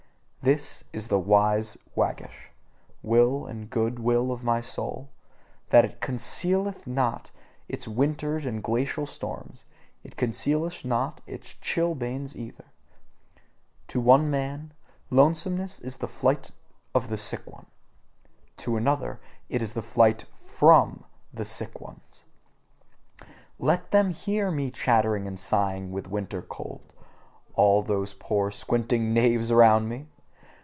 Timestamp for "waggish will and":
1.93-3.69